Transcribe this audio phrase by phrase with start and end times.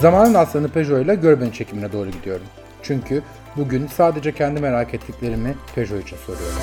[0.00, 2.46] Zamanın aslanı Peugeot ile Görbeni çekimine doğru gidiyorum.
[2.82, 3.22] Çünkü
[3.56, 6.58] bugün sadece kendi merak ettiklerimi Peugeot için soruyorum.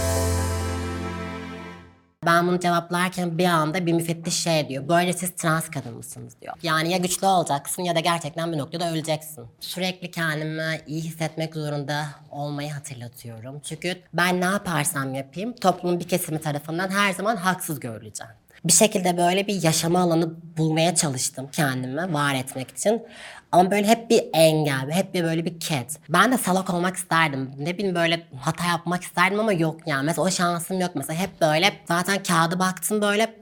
[2.26, 4.88] Ben bunu cevaplarken bir anda bir müfettiş şey diyor.
[4.88, 6.54] Böyle siz trans kadın mısınız diyor.
[6.64, 9.46] Yani ya güçlü olacaksın ya da gerçekten bir noktada öleceksin.
[9.60, 13.60] Sürekli kendimi iyi hissetmek zorunda olmayı hatırlatıyorum.
[13.64, 18.34] Çünkü ben ne yaparsam yapayım toplumun bir kesimi tarafından her zaman haksız görüleceğim.
[18.66, 23.04] Bir şekilde böyle bir yaşama alanı bulmaya çalıştım kendimi var etmek için.
[23.52, 26.00] Ama böyle hep bir engel, hep bir böyle bir ket.
[26.10, 27.52] Ben de salak olmak isterdim.
[27.58, 30.06] Ne bileyim böyle hata yapmak isterdim ama yok yani.
[30.06, 31.20] Mesela o şansım yok mesela.
[31.20, 33.36] Hep böyle zaten kağıda baktım böyle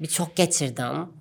[0.00, 1.19] bir çok geçirdim.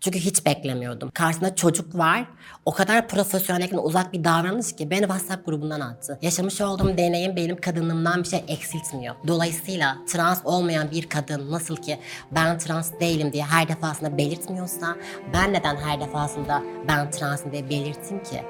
[0.00, 1.10] Çünkü hiç beklemiyordum.
[1.14, 2.24] Karşısında çocuk var.
[2.66, 6.18] O kadar profesyonellikten uzak bir davranış ki beni WhatsApp grubundan attı.
[6.22, 9.14] Yaşamış olduğum deneyim benim kadınlığımdan bir şey eksiltmiyor.
[9.26, 11.98] Dolayısıyla trans olmayan bir kadın nasıl ki
[12.32, 14.96] ben trans değilim diye her defasında belirtmiyorsa
[15.32, 18.42] ben neden her defasında ben transım diye belirteyim ki?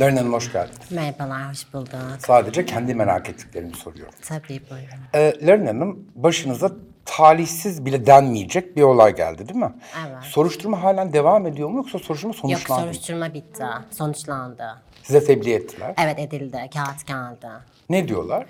[0.00, 0.90] Lerin Hanım hoş geldiniz.
[0.90, 1.90] Merhabalar, hoş bulduk.
[2.18, 4.14] Sadece kendi merak ettiklerimi soruyorum.
[4.22, 4.98] Tabii buyurun.
[5.14, 6.70] Ee, Lerin Hanım başınıza
[7.06, 9.72] talihsiz bile denmeyecek bir olay geldi değil mi?
[10.08, 10.22] Evet.
[10.24, 12.86] Soruşturma halen devam ediyor mu yoksa soruşturma Yok sonuçlandı mı?
[12.86, 14.82] soruşturma bitti, sonuçlandı.
[15.02, 15.94] Size tebliğ ettiler.
[16.04, 17.48] Evet edildi, kağıt geldi.
[17.90, 18.46] Ne diyorlar?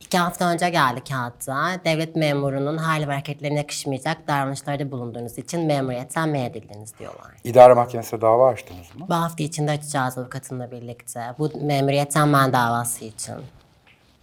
[0.00, 1.70] İki hafta önce geldi kağıtta.
[1.84, 7.30] Devlet memurunun hal ve hareketlerine yakışmayacak davranışlarda bulunduğunuz için memuriyetten men edildiniz diyorlar.
[7.44, 9.06] İdare mahkemesine dava açtınız mı?
[9.08, 11.20] Bu hafta içinde açacağız avukatımla birlikte.
[11.38, 13.34] Bu memuriyetten men davası için.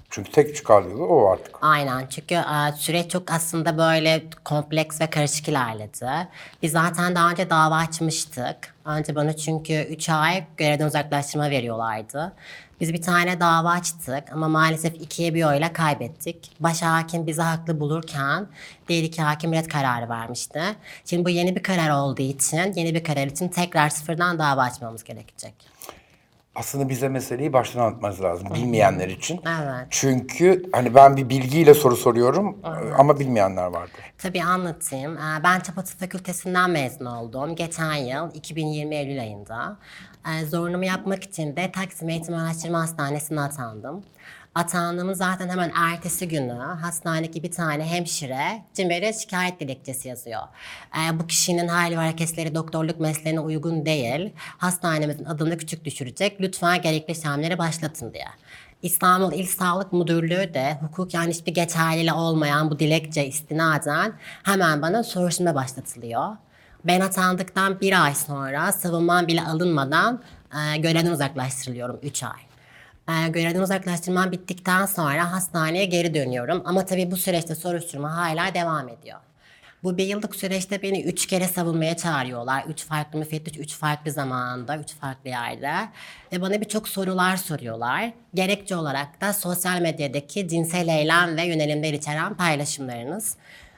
[0.09, 1.57] Çünkü tek çıkardığı o artık.
[1.61, 6.27] Aynen çünkü e, süreç çok aslında böyle kompleks ve karışık ilerledi.
[6.63, 8.75] Biz zaten daha önce dava açmıştık.
[8.85, 12.33] Önce bana çünkü 3 ay görevden uzaklaştırma veriyorlardı.
[12.81, 16.51] Biz bir tane dava açtık ama maalesef ikiye bir oyla kaybettik.
[16.59, 18.47] Baş hakim bizi haklı bulurken
[18.87, 20.61] diğer iki hakim red kararı vermişti.
[21.05, 25.03] Şimdi bu yeni bir karar olduğu için, yeni bir karar için tekrar sıfırdan dava açmamız
[25.03, 25.53] gerekecek.
[26.59, 29.41] Aslında bize meseleyi baştan anlatmanız lazım bilmeyenler için.
[29.47, 29.87] Evet.
[29.89, 32.57] Çünkü hani ben bir bilgiyle soru soruyorum
[32.97, 33.99] ama bilmeyenler vardır.
[34.17, 35.17] Tabii anlatayım.
[35.17, 37.55] Ee, Ben Tıp Tıp Fakültesinden mezun oldum.
[37.55, 39.77] Geçen yıl 2020 Eylül ayında.
[40.27, 44.03] Ee, Zorunumu yapmak için de Taksim Eğitim Araştırma Hastanesi'ne atandım.
[44.55, 50.41] Atandığımın zaten hemen ertesi günü hastanedeki bir tane hemşire CİMER'e şikayet dilekçesi yazıyor.
[50.97, 54.33] Ee, bu kişinin hal ve hareketleri doktorluk mesleğine uygun değil.
[54.57, 56.41] Hastanemizin adını küçük düşürecek.
[56.41, 58.27] Lütfen gerekli işlemleri başlatın diye.
[58.81, 65.55] İstanbul İl Sağlık Müdürlüğü de hukuken hiçbir geçerliliği olmayan bu dilekçe istinaden hemen bana soruşturma
[65.55, 66.37] başlatılıyor.
[66.85, 70.23] Ben atandıktan bir ay sonra savunmam bile alınmadan
[70.53, 72.48] e, görevden uzaklaştırılıyorum 3 ay.
[73.09, 76.61] E, görevden uzaklaştırmam bittikten sonra hastaneye geri dönüyorum.
[76.65, 79.19] Ama tabii bu süreçte soruşturma hala devam ediyor.
[79.83, 82.63] Bu bir yıllık süreçte beni üç kere savunmaya çağırıyorlar.
[82.67, 85.73] Üç farklı müfettiş, üç farklı zamanda, üç farklı yerde.
[86.31, 88.11] Ve bana birçok sorular soruyorlar.
[88.33, 93.37] Gerekçe olarak da sosyal medyadaki cinsel eylem ve yönelimler içeren paylaşımlarınız.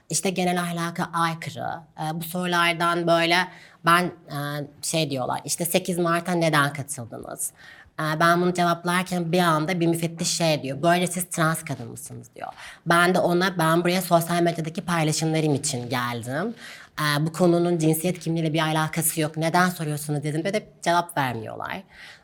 [0.09, 1.69] İşte genel ahlaka aykırı.
[1.99, 3.37] Ee, bu sorulardan böyle
[3.85, 4.37] ben e,
[4.81, 7.51] şey diyorlar işte 8 Mart'a neden katıldınız?
[8.01, 10.81] Ee, Ben bunu cevaplarken bir anda bir müfettiş şey diyor.
[10.81, 12.47] Böyle siz trans kadın mısınız diyor.
[12.85, 16.55] Ben de ona ben buraya sosyal medyadaki paylaşımlarım için geldim.
[16.99, 19.37] Ee, Bu konunun cinsiyet kimliğiyle bir alakası yok.
[19.37, 21.83] Neden soruyorsunuz dedim ve cevap vermiyorlar.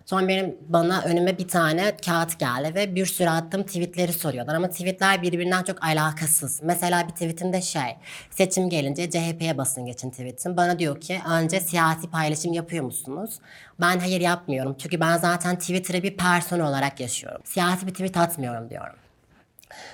[0.10, 4.56] Sonra benim bana önüme bir tane kağıt geldi ve bir sürü attığım tweetleri soruyorlar.
[4.56, 6.60] Ama tweetler birbirinden çok alakasız.
[6.64, 7.98] Mesela bir tweetimde şey,
[8.32, 10.58] seçim gelince CHP'ye basın geçin tweetim.
[10.58, 13.40] Bana diyor ki önce siyasi paylaşım yapıyor musunuz?
[13.82, 14.76] Ben hayır yapmıyorum.
[14.80, 17.42] Çünkü ben zaten Twitter'ı bir person olarak yaşıyorum.
[17.46, 18.96] Siyasi bir tweet atmıyorum diyorum.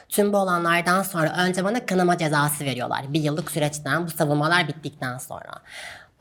[0.09, 3.13] Tüm bu olanlardan sonra önce bana kınama cezası veriyorlar.
[3.13, 5.51] Bir yıllık süreçten bu savunmalar bittikten sonra.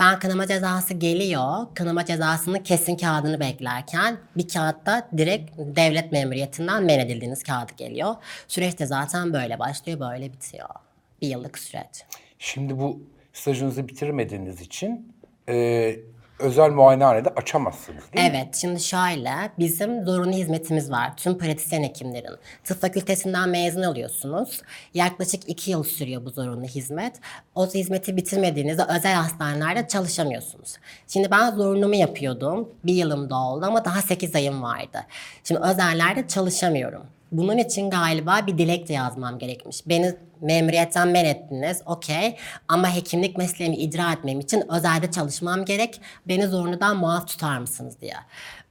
[0.01, 1.67] Ben kınama cezası geliyor.
[1.75, 8.15] Kınama cezasının kesin kağıdını beklerken bir kağıtta direkt devlet memuriyetinden men edildiğiniz kağıdı geliyor.
[8.49, 10.69] Süreç de zaten böyle başlıyor, böyle bitiyor.
[11.23, 12.05] Bir yıllık süreç.
[12.39, 13.03] Şimdi bu
[13.33, 15.13] stajınızı bitirmediğiniz için
[15.49, 15.97] e,
[16.43, 18.37] özel muayenehanede açamazsınız değil mi?
[18.37, 21.17] Evet, şimdi şöyle, bizim zorunlu hizmetimiz var.
[21.17, 22.37] Tüm pratisyen hekimlerin.
[22.65, 24.63] Tıp fakültesinden mezun oluyorsunuz.
[24.95, 27.21] Yaklaşık iki yıl sürüyor bu zorunlu hizmet.
[27.55, 30.77] O hizmeti bitirmediğinizde özel hastanelerde çalışamıyorsunuz.
[31.09, 32.69] Şimdi ben zorunumu yapıyordum.
[32.85, 34.99] Bir yılım da oldu ama daha sekiz ayım vardı.
[35.45, 37.03] Şimdi özellerde çalışamıyorum.
[37.33, 39.89] Bunun için galiba bir dilekçe yazmam gerekmiş.
[39.89, 42.37] Beni memuriyetten men ettiniz, okey.
[42.69, 46.01] Ama hekimlik mesleğimi icra etmem için özelde çalışmam gerek.
[46.29, 48.15] Beni zorunludan muaf tutar mısınız diye.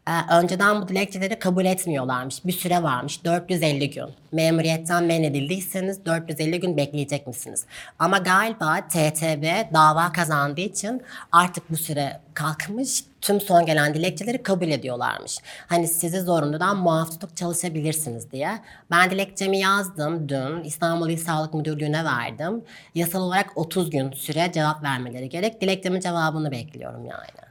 [0.07, 2.45] Ee, önceden bu dilekçeleri kabul etmiyorlarmış.
[2.45, 3.25] Bir süre varmış.
[3.25, 4.05] 450 gün.
[4.31, 7.65] Memuriyetten men edildiyseniz 450 gün bekleyecek misiniz?
[7.99, 11.01] Ama galiba TTB dava kazandığı için
[11.31, 13.03] artık bu süre kalkmış.
[13.21, 15.37] Tüm son gelen dilekçeleri kabul ediyorlarmış.
[15.67, 18.59] Hani sizi zorunludan muaf tutup çalışabilirsiniz diye.
[18.91, 20.63] Ben dilekçemi yazdım dün.
[20.63, 22.63] İstanbul İl Sağlık Müdürlüğü'ne verdim.
[22.95, 25.61] Yasal olarak 30 gün süre cevap vermeleri gerek.
[25.61, 27.50] Dilekçemin cevabını bekliyorum yani.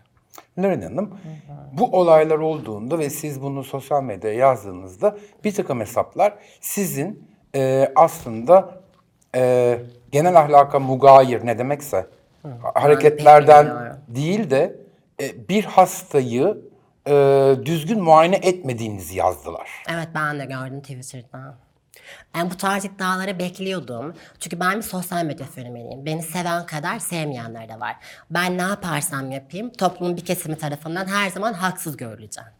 [0.56, 1.18] Naren Hanım,
[1.72, 8.80] bu olaylar olduğunda ve siz bunu sosyal medyaya yazdığınızda bir takım hesaplar sizin e, aslında
[9.34, 9.78] e,
[10.12, 12.06] genel ahlaka mugayir ne demekse
[12.74, 13.96] hareketlerden bilmiyorum.
[14.08, 14.76] değil de
[15.22, 16.58] e, bir hastayı
[17.06, 17.12] e,
[17.64, 19.70] düzgün muayene etmediğinizi yazdılar.
[19.90, 21.69] Evet ben de gördüm Twitter'da.
[22.36, 24.14] Yani bu tarz iddiaları bekliyordum.
[24.40, 26.06] Çünkü ben bir sosyal medya fenomeniyim.
[26.06, 27.96] Beni seven kadar sevmeyenler de var.
[28.30, 32.50] Ben ne yaparsam yapayım toplumun bir kesimi tarafından her zaman haksız görüleceğim.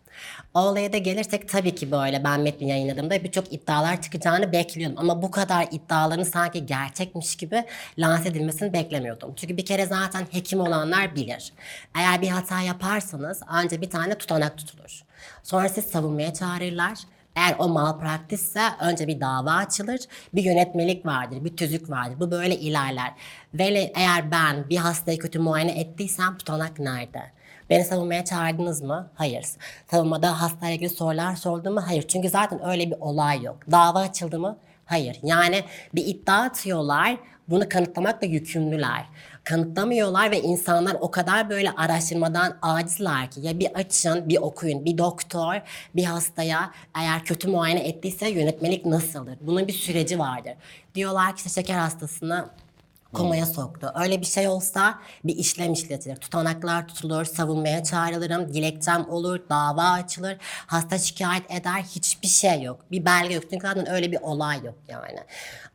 [0.55, 4.99] O olaya da gelirsek tabii ki böyle ben metni yayınladığımda birçok iddialar çıkacağını bekliyordum.
[4.99, 7.65] Ama bu kadar iddiaların sanki gerçekmiş gibi
[7.99, 9.35] lanse edilmesini beklemiyordum.
[9.37, 11.53] Çünkü bir kere zaten hekim olanlar bilir.
[11.99, 15.03] Eğer bir hata yaparsanız anca bir tane tutanak tutulur.
[15.43, 16.99] Sonra siz savunmaya çağırırlar.
[17.41, 20.01] Eğer o malpraktisse önce bir dava açılır,
[20.35, 22.21] bir yönetmelik vardır, bir tüzük vardır.
[22.21, 23.13] Bu böyle ilerler.
[23.55, 27.23] Ve eğer ben bir hastayı kötü muayene ettiysem tutanak nerede?
[27.71, 29.11] Beni savunmaya çağırdınız mı?
[29.15, 29.47] Hayır.
[29.91, 31.83] Savunmada hastayla ilgili sorular sordu mu?
[31.87, 32.03] Hayır.
[32.09, 33.59] Çünkü zaten öyle bir olay yok.
[33.71, 34.59] Dava açıldı mı?
[34.85, 35.19] Hayır.
[35.23, 35.65] Yani
[35.95, 37.17] bir iddia atıyorlar.
[37.49, 39.05] Bunu kanıtlamakla yükümlüler.
[39.45, 44.85] Kanıtlamıyorlar ve insanlar o kadar böyle araştırmadan acizler ki ya bir açın, bir okuyun.
[44.85, 45.55] Bir doktor
[45.97, 49.39] bir hastaya eğer kötü muayene ettiyse yönetmelik nasıldır?
[49.41, 50.53] Bunun bir süreci vardır.
[50.95, 52.49] Diyorlar ki işte şeker hastasını
[53.13, 53.93] komaya soktu.
[53.95, 56.17] Öyle bir şey olsa bir işlem işletilir.
[56.17, 60.37] Tutanaklar tutulur, savunmaya çağrılırım, dilekçem olur, dava açılır,
[60.67, 62.81] hasta şikayet eder, hiçbir şey yok.
[62.91, 63.45] Bir belge yok.
[63.51, 65.21] Çünkü zaten öyle bir olay yok yani.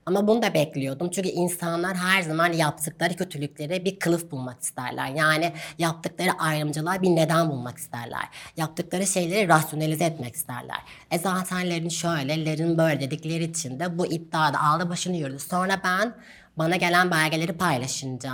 [0.06, 1.10] Ama bunu da bekliyordum.
[1.10, 5.08] Çünkü insanlar her zaman yaptıkları kötülükleri bir kılıf bulmak isterler.
[5.08, 8.30] Yani yaptıkları ayrımcılığa bir neden bulmak isterler.
[8.58, 10.78] Yaptıkları şeyleri rasyonelize etmek isterler.
[11.12, 15.40] E zaten Lerin şöyle, Lerin böyle dedikleri için de bu iddiada aldı başını yürüdü.
[15.40, 16.14] Sonra ben
[16.58, 18.34] bana gelen belgeleri paylaşınca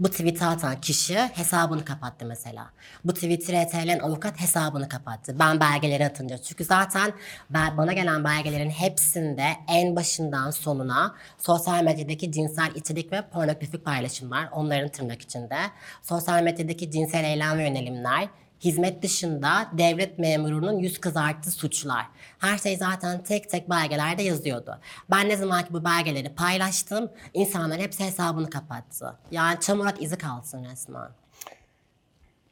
[0.00, 2.70] bu tweet'i atan kişi hesabını kapattı mesela.
[3.04, 5.38] Bu tweet'i RTL'nin avukat hesabını kapattı.
[5.38, 6.38] Ben belgeleri atınca.
[6.38, 7.12] Çünkü zaten
[7.50, 14.88] bana gelen belgelerin hepsinde en başından sonuna sosyal medyadaki cinsel içerik ve pornografik paylaşımlar onların
[14.88, 15.58] tırnak içinde.
[16.02, 18.28] Sosyal medyadaki cinsel eylem ve yönelimler,
[18.60, 22.06] hizmet dışında devlet memurunun yüz kızarttığı suçlar.
[22.38, 24.78] Her şey zaten tek tek belgelerde yazıyordu.
[25.10, 29.18] Ben ne zaman ki bu belgeleri paylaştım, insanlar hepsi hesabını kapattı.
[29.30, 31.10] Yani çamurat izi kalsın resmen.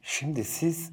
[0.01, 0.91] Şimdi siz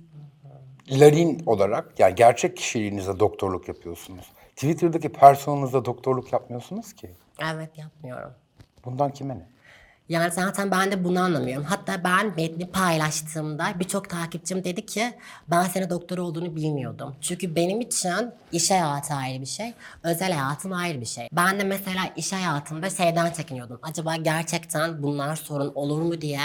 [0.91, 4.25] Larin olarak yani gerçek kişiliğinizde doktorluk yapıyorsunuz.
[4.57, 7.11] Twitter'daki personanızda doktorluk yapmıyorsunuz ki.
[7.53, 8.33] Evet yapmıyorum.
[8.85, 9.47] Bundan kime ne?
[10.09, 11.65] Yani zaten ben de bunu anlamıyorum.
[11.65, 15.15] Hatta ben metni paylaştığımda birçok takipçim dedi ki
[15.51, 17.17] ben senin doktor olduğunu bilmiyordum.
[17.21, 21.29] Çünkü benim için iş hayatı ayrı bir şey, özel hayatım ayrı bir şey.
[21.33, 23.79] Ben de mesela iş hayatımda şeyden çekiniyordum.
[23.83, 26.41] Acaba gerçekten bunlar sorun olur mu diye.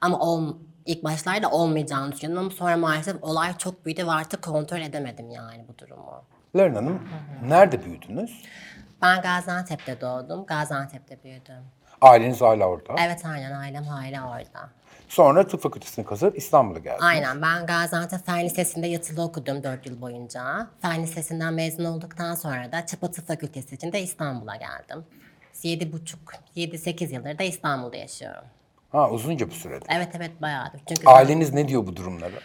[0.00, 4.80] Ama ol, ilk başlarda olmayacağını düşünüyordum ama sonra maalesef olay çok büyüdü ve artık kontrol
[4.80, 6.24] edemedim yani bu durumu.
[6.56, 7.02] Larin Hanım,
[7.44, 8.42] nerede büyüdünüz?
[9.02, 11.64] Ben Gaziantep'te doğdum, Gaziantep'te büyüdüm.
[12.00, 12.94] Aileniz hala orada.
[13.06, 14.70] Evet aynen ailem hala orada.
[15.08, 17.02] Sonra tıp fakültesini kazanıp İstanbul'a geldiniz.
[17.02, 20.66] Aynen ben Gaziantep Fen Lisesi'nde yatılı okudum 4 yıl boyunca.
[20.82, 25.04] Fen Lisesi'nden mezun olduktan sonra da Çapa Tıp Fakültesi için de İstanbul'a geldim.
[25.62, 26.16] 7,5,
[26.56, 28.44] 7-8 yıldır da İstanbul'da yaşıyorum.
[28.92, 29.86] Ha uzunca bir süredir.
[29.94, 30.80] Evet evet bayağıdır.
[30.88, 32.36] Çünkü Aileniz ne diyor bu durumlara?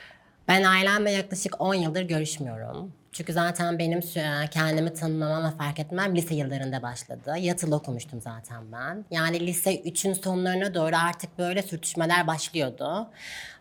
[0.48, 2.94] ben ailemle yaklaşık 10 yıldır görüşmüyorum.
[3.16, 7.38] Çünkü zaten benim sü- kendimi tanımlamam fark etmem lise yıllarında başladı.
[7.38, 9.06] Yatılı okumuştum zaten ben.
[9.12, 13.10] Yani lise 3'ün sonlarına doğru artık böyle sürtüşmeler başlıyordu.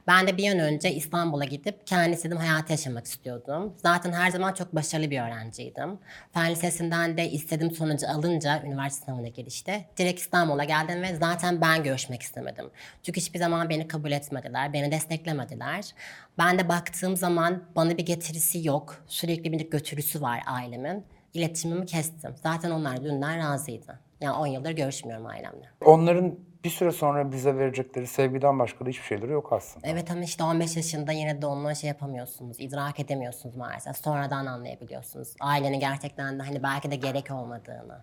[0.07, 3.75] Ben de bir an önce İstanbul'a gidip kendi istediğim hayatı yaşamak istiyordum.
[3.77, 5.99] Zaten her zaman çok başarılı bir öğrenciydim.
[6.33, 11.83] Fen Lisesi'nden de istediğim sonucu alınca üniversite sınavına girişte direkt İstanbul'a geldim ve zaten ben
[11.83, 12.71] görüşmek istemedim.
[13.03, 15.95] Çünkü hiçbir zaman beni kabul etmediler, beni desteklemediler.
[16.39, 19.05] Ben de baktığım zaman bana bir getirisi yok.
[19.07, 21.05] Sürekli bir götürüsü var ailemin.
[21.35, 22.35] İletişimimi kestim.
[22.43, 24.01] Zaten onlar dünden razıydı.
[24.21, 25.69] Yani 10 yıldır görüşmüyorum ailemle.
[25.85, 29.87] Onların bir süre sonra bize verecekleri sevgiden başka da hiçbir şeyleri yok aslında.
[29.89, 32.61] Evet ama işte 15 yaşında yine de onunla şey yapamıyorsunuz.
[32.61, 33.97] idrak edemiyorsunuz maalesef.
[33.97, 35.35] Sonradan anlayabiliyorsunuz.
[35.41, 38.03] Ailenin gerçekten de hani belki de gerek olmadığını.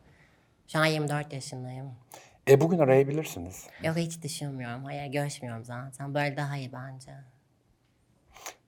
[0.67, 1.91] Şu an 24 yaşındayım.
[2.49, 3.67] E bugün arayabilirsiniz.
[3.83, 4.83] Yok hiç düşünmüyorum.
[4.83, 6.13] Hayır görüşmüyorum zaten.
[6.13, 7.11] Böyle daha iyi bence.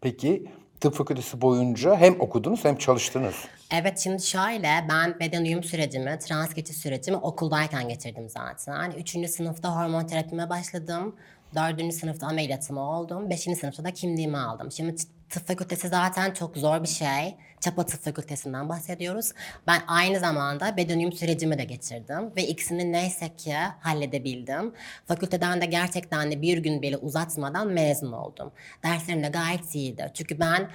[0.02, 0.52] Peki
[0.84, 3.36] tıp fakültesi boyunca hem okudunuz hem çalıştınız.
[3.72, 8.92] Evet şimdi şöyle ben beden uyum sürecimi, trans geçiş sürecimi okuldayken geçirdim zaten.
[8.92, 11.16] Üçüncü sınıfta hormon terapime başladım.
[11.56, 13.30] Dördüncü sınıfta ameliyatımı oldum.
[13.30, 14.72] Beşinci sınıfta da kimliğimi aldım.
[14.72, 14.96] Şimdi
[15.34, 17.36] tıp fakültesi zaten çok zor bir şey.
[17.60, 19.32] Çapa tıp fakültesinden bahsediyoruz.
[19.68, 22.36] Ben aynı zamanda beden uyum sürecimi de geçirdim.
[22.36, 24.74] Ve ikisini neyse ki halledebildim.
[25.06, 28.52] Fakülteden de gerçekten de bir gün bile uzatmadan mezun oldum.
[28.84, 30.12] Derslerim de gayet iyiydi.
[30.14, 30.70] Çünkü ben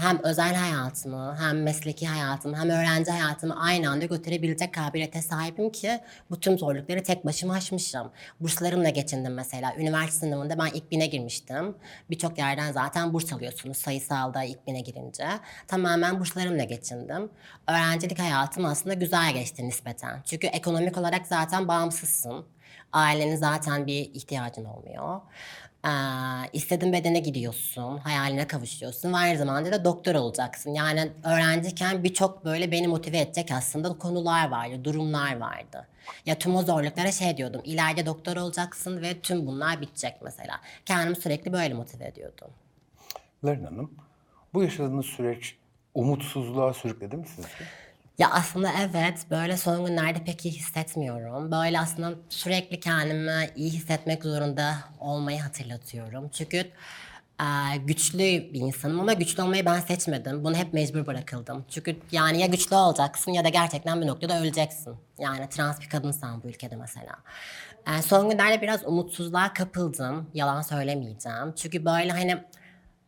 [0.00, 6.00] hem özel hayatımı, hem mesleki hayatımı, hem öğrenci hayatımı aynı anda götürebilecek kabiliyete sahibim ki
[6.30, 8.10] bu tüm zorlukları tek başıma aşmışım.
[8.40, 9.74] Burslarımla geçindim mesela.
[9.78, 11.76] Üniversite sınavında ben ilk bine girmiştim.
[12.10, 15.28] Birçok yerden zaten burs alıyorsunuz sayısalda ilk bine girince.
[15.68, 17.30] Tamamen burslarımla geçindim.
[17.66, 20.22] Öğrencilik hayatım aslında güzel geçti nispeten.
[20.24, 22.46] Çünkü ekonomik olarak zaten bağımsızsın.
[22.92, 25.20] Ailenin zaten bir ihtiyacın olmuyor.
[25.84, 25.90] Ee,
[26.52, 30.70] istediğin bedene gidiyorsun, hayaline kavuşuyorsun ve aynı zamanda da doktor olacaksın.
[30.70, 35.86] Yani öğrenciyken birçok böyle beni motive edecek aslında konular vardı, durumlar vardı.
[36.26, 40.60] Ya tüm o zorluklara şey diyordum, ileride doktor olacaksın ve tüm bunlar bitecek mesela.
[40.86, 42.48] Kendimi sürekli böyle motive ediyordum.
[43.44, 43.94] Lerin Hanım,
[44.54, 45.56] bu yaşadığınız süreç
[45.94, 47.48] umutsuzluğa sürükledi mi sizi?
[48.18, 51.52] Ya aslında evet böyle son günlerde pek iyi hissetmiyorum.
[51.52, 56.28] Böyle aslında sürekli kendimi iyi hissetmek zorunda olmayı hatırlatıyorum.
[56.28, 56.70] Çünkü
[57.86, 60.44] güçlü bir insanım ama güçlü olmayı ben seçmedim.
[60.44, 61.64] Bunu hep mecbur bırakıldım.
[61.70, 64.96] Çünkü yani ya güçlü olacaksın ya da gerçekten bir noktada öleceksin.
[65.18, 67.12] Yani trans bir kadınsan bu ülkede mesela.
[67.86, 70.30] E, son günlerde biraz umutsuzluğa kapıldım.
[70.34, 71.52] Yalan söylemeyeceğim.
[71.56, 72.44] Çünkü böyle hani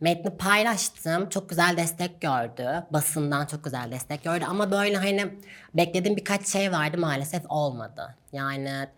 [0.00, 1.28] Metni paylaştım.
[1.28, 2.84] Çok güzel destek gördü.
[2.90, 4.44] Basından çok güzel destek gördü.
[4.48, 5.34] Ama böyle hani
[5.74, 8.14] beklediğim birkaç şey vardı maalesef olmadı.
[8.32, 8.88] Yani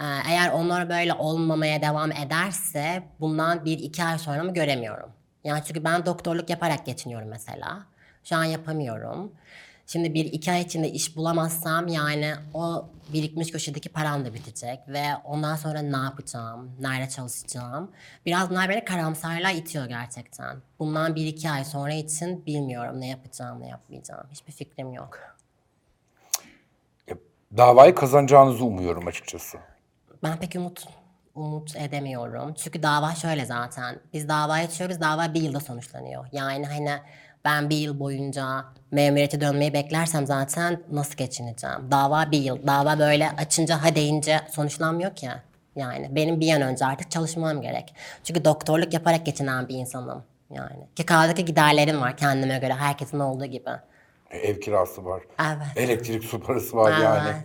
[0.00, 5.10] e, eğer onlar böyle olmamaya devam ederse bundan bir iki ay sonra mı göremiyorum.
[5.44, 7.86] Yani çünkü ben doktorluk yaparak geçiniyorum mesela.
[8.24, 9.32] Şu an yapamıyorum.
[9.86, 15.04] Şimdi bir iki ay içinde iş bulamazsam yani o birikmiş köşedeki param da bitecek ve
[15.24, 17.90] ondan sonra ne yapacağım, nerede çalışacağım.
[18.26, 20.56] Biraz bunlar beni karamsarlığa itiyor gerçekten.
[20.78, 24.26] Bundan bir iki ay sonra için bilmiyorum ne yapacağım, ne yapmayacağım.
[24.30, 25.18] Hiçbir fikrim yok.
[27.56, 29.58] Davayı kazanacağınızı umuyorum açıkçası.
[30.22, 30.86] Ben pek umut
[31.34, 32.54] umut edemiyorum.
[32.54, 34.00] Çünkü dava şöyle zaten.
[34.12, 36.26] Biz dava açıyoruz, dava bir yılda sonuçlanıyor.
[36.32, 36.90] Yani hani
[37.44, 41.90] ben bir yıl boyunca memuriyete dönmeyi beklersem zaten nasıl geçineceğim?
[41.90, 42.66] Dava bir yıl.
[42.66, 45.28] Dava böyle açınca ha deyince sonuçlanmıyor ki.
[45.76, 47.94] Yani benim bir an önce artık çalışmam gerek.
[48.24, 50.24] Çünkü doktorluk yaparak geçinen bir insanım.
[50.50, 50.86] Yani.
[50.96, 53.70] Ki kahvedeki giderlerim var kendime göre herkesin olduğu gibi.
[54.30, 55.22] Ev kirası var.
[55.40, 55.76] Evet.
[55.76, 57.28] Elektrik su parası var yani.
[57.34, 57.44] Evet.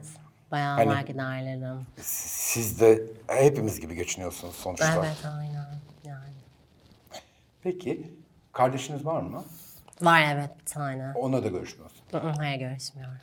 [0.51, 1.87] Bayağı Hani- var giderlerim.
[2.01, 4.93] Siz de hepimiz gibi geçiniyorsunuz sonuçta.
[4.95, 5.65] Evet aynen.
[6.05, 6.33] Yani.
[7.63, 8.13] Peki
[8.53, 9.43] kardeşiniz var mı?
[10.01, 11.11] Var evet bir tane.
[11.15, 12.03] Ona da görüşmüyorsunuz.
[12.11, 13.15] Hı hı, Hayır görüşmüyorum.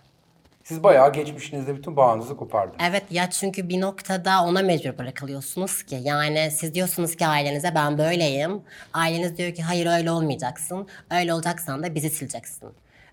[0.64, 2.76] Siz bayağı geçmişinizde bütün bağınızı kopardınız.
[2.90, 5.98] Evet ya çünkü bir noktada ona mecbur bırakılıyorsunuz ki.
[6.02, 8.62] Yani siz diyorsunuz ki ailenize ben böyleyim.
[8.94, 10.88] Aileniz diyor ki hayır öyle olmayacaksın.
[11.10, 12.68] Öyle olacaksan da bizi sileceksin.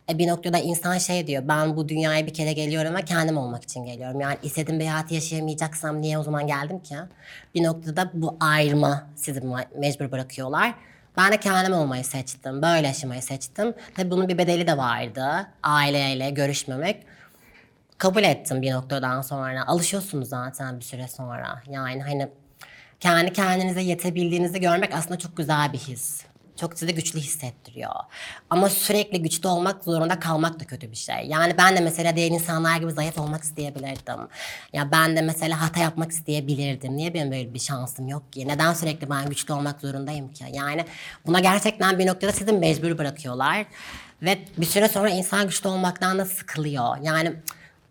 [0.09, 3.63] E bir noktada insan şey diyor ben bu dünyaya bir kere geliyorum ve kendim olmak
[3.63, 4.21] için geliyorum.
[4.21, 6.95] Yani istediğim bir hayatı yaşayamayacaksam niye o zaman geldim ki?
[7.55, 10.73] Bir noktada bu ayrıma sizi ma- mecbur bırakıyorlar.
[11.17, 12.61] Ben de kendim olmayı seçtim.
[12.61, 13.73] Böyle yaşamayı seçtim.
[13.95, 15.47] Tabii bunun bir bedeli de vardı.
[15.63, 17.05] Aileyle görüşmemek
[17.97, 19.67] kabul ettim bir noktadan sonra.
[19.67, 21.61] Alışıyorsunuz zaten bir süre sonra.
[21.69, 22.29] Yani hani
[22.99, 26.25] kendi kendinize yetebildiğinizi görmek aslında çok güzel bir his.
[26.59, 27.91] Çok sizi güçlü hissettiriyor.
[28.49, 31.25] Ama sürekli güçlü olmak zorunda kalmak da kötü bir şey.
[31.27, 34.27] Yani ben de mesela diğer insanlar gibi zayıf olmak isteyebilirdim.
[34.73, 36.97] Ya ben de mesela hata yapmak isteyebilirdim.
[36.97, 38.47] Niye benim böyle bir şansım yok ki?
[38.47, 40.45] Neden sürekli ben güçlü olmak zorundayım ki?
[40.53, 40.85] Yani
[41.25, 43.65] buna gerçekten bir noktada sizi mecbur bırakıyorlar.
[44.21, 46.97] Ve bir süre sonra insan güçlü olmaktan da sıkılıyor.
[47.01, 47.33] Yani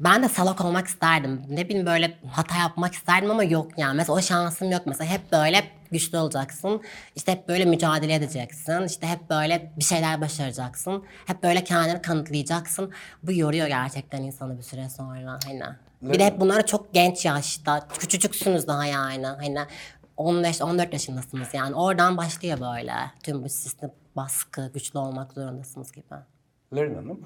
[0.04, 1.42] ben de salak olmak isterdim.
[1.48, 3.96] Ne bileyim böyle hata yapmak isterdim ama yok yani.
[3.96, 5.10] Mesela o şansım yok mesela.
[5.10, 6.82] Hep böyle güçlü olacaksın.
[7.16, 8.82] İşte hep böyle mücadele edeceksin.
[8.82, 11.04] İşte hep böyle bir şeyler başaracaksın.
[11.26, 12.92] Hep böyle kendini kanıtlayacaksın.
[13.22, 15.38] Bu yoruyor gerçekten insanı bir süre sonra.
[15.44, 15.62] Hani.
[16.02, 17.88] Bir de hep bunları çok genç yaşta.
[17.98, 19.26] Küçücüksünüz daha yani.
[19.26, 19.58] Hani
[20.18, 21.74] 15-14 yaşındasınız yani.
[21.74, 22.94] Oradan başlıyor böyle.
[23.22, 26.14] Tüm bu sistem baskı, güçlü olmak zorundasınız gibi.
[26.76, 27.20] Lerin Hanım,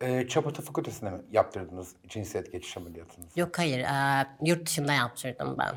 [0.00, 3.40] e, Çapata Fakültesi'nde mi yaptırdınız cinsiyet geçiş ameliyatınızı?
[3.40, 5.74] Yok hayır, e, yurt dışında yaptırdım ben.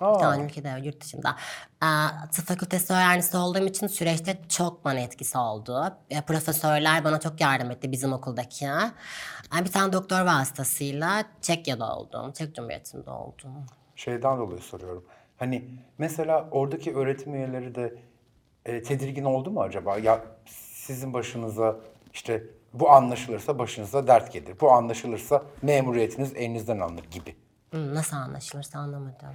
[0.00, 1.36] Bir tane ülkede yurt dışında.
[1.82, 1.88] E,
[2.32, 5.96] tıp fakültesi öğrencisi olduğum için süreçte çok bana etkisi oldu.
[6.10, 8.66] E, profesörler bana çok yardım etti bizim okuldaki.
[9.60, 13.66] E, bir tane doktor vasıtasıyla Çekya'da oldum, Çek Cumhuriyeti'nde oldum.
[13.96, 15.04] Şeyden dolayı soruyorum.
[15.36, 15.64] Hani
[15.98, 17.94] mesela oradaki öğretim üyeleri de
[18.64, 19.98] e, tedirgin oldu mu acaba?
[19.98, 21.76] Ya sizin başınıza
[22.12, 22.42] işte
[22.80, 24.60] bu anlaşılırsa başınıza dert gelir.
[24.60, 27.36] Bu anlaşılırsa memuriyetiniz elinizden alınır gibi.
[27.72, 29.34] Nasıl anlaşılırsa anlamadım.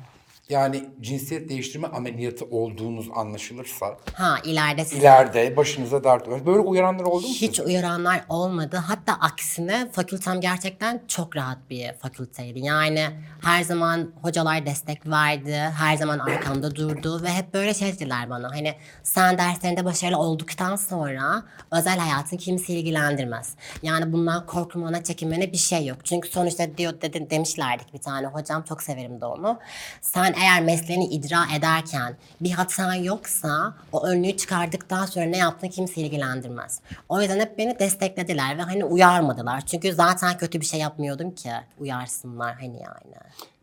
[0.51, 7.27] Yani cinsiyet değiştirme ameliyatı olduğunuz anlaşılırsa Ha ileride siz ileride başınıza dert Böyle uyaranlar oldu
[7.27, 7.33] mu?
[7.33, 8.77] hiç uyaranlar olmadı.
[8.77, 12.59] Hatta aksine fakültem gerçekten çok rahat bir fakülteydi.
[12.59, 13.07] Yani
[13.43, 18.51] her zaman hocalar destek verdi, her zaman arkamda durdu ve hep böyle şey dediler bana.
[18.51, 23.55] Hani sen derslerinde başarılı olduktan sonra özel hayatın kimse ilgilendirmez.
[23.83, 25.97] Yani bundan korkmana, çekinmene bir şey yok.
[26.03, 29.59] Çünkü sonuçta diyor dedi, demişlerdi ki bir tane hocam çok severim de onu.
[30.01, 36.01] Sen eğer mesleğini icra ederken bir hatan yoksa o önlüğü çıkardıktan sonra ne yaptığını kimse
[36.01, 36.81] ilgilendirmez.
[37.09, 39.65] O yüzden hep beni desteklediler ve hani uyarmadılar.
[39.65, 43.15] Çünkü zaten kötü bir şey yapmıyordum ki uyarsınlar hani yani.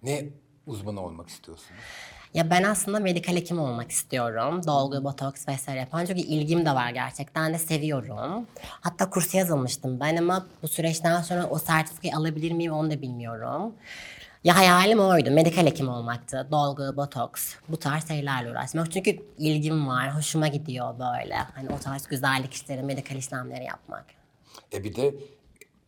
[0.03, 0.25] Ne
[0.67, 1.81] uzmanı olmak istiyorsunuz?
[2.35, 4.67] Ya ben aslında medikal hekim olmak istiyorum.
[4.67, 6.05] Dolgu, botoks vesaire yapan.
[6.07, 8.47] Çünkü ilgim de var gerçekten de seviyorum.
[8.81, 13.75] Hatta kursa yazılmıştım ben ama bu süreçten sonra o sertifikayı alabilir miyim onu da bilmiyorum.
[14.45, 15.31] Ya hayalim oydu.
[15.31, 16.49] Medikal hekim olmaktı.
[16.51, 18.93] Dolgu, botoks, bu tarz şeylerle uğraşmak.
[18.93, 20.17] Çünkü ilgim var.
[20.17, 21.35] Hoşuma gidiyor böyle.
[21.35, 24.05] Hani o tarz güzellik işleri, medikal işlemleri yapmak.
[24.73, 25.15] E bir de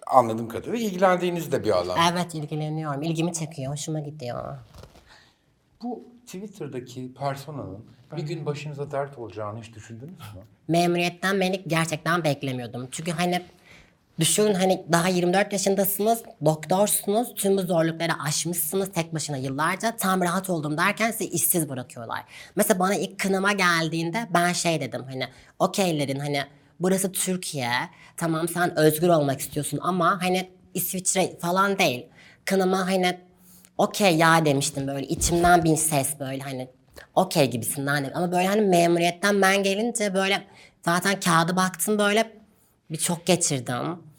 [0.07, 1.99] anladığım kadarıyla ilgilendiğiniz de bir alan.
[2.13, 3.03] Evet ilgileniyorum.
[3.03, 3.73] İlgimi çekiyor.
[3.73, 4.59] Hoşuma gidiyor.
[5.83, 7.85] Bu Twitter'daki personanın
[8.17, 10.41] bir gün başınıza dert olacağını hiç düşündünüz mü?
[10.69, 12.89] memuriyetten beni gerçekten beklemiyordum.
[12.91, 13.43] Çünkü hani
[14.21, 19.97] düşünün hani daha 24 yaşındasınız, doktorsunuz, tüm bu zorlukları aşmışsınız tek başına yıllarca.
[19.97, 22.25] Tam rahat oldum derken sizi işsiz bırakıyorlar.
[22.57, 25.25] Mesela bana ilk kınama geldiğinde ben şey dedim hani
[25.59, 26.43] okeylerin hani
[26.81, 27.71] burası Türkiye,
[28.17, 32.07] tamam sen özgür olmak istiyorsun ama hani İsviçre falan değil.
[32.45, 33.19] Kınama hani
[33.79, 36.69] okey ya demiştim böyle içimden bir ses böyle hani
[37.15, 38.17] okey gibisinden dedim.
[38.17, 40.43] Ama böyle hani memuriyetten ben gelince böyle
[40.85, 42.33] zaten kağıda baktım böyle
[42.91, 44.10] bir çok geçirdim.